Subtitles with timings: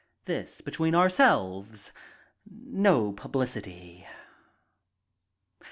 [0.25, 1.91] This between ourselves—
[2.49, 4.07] no publicity."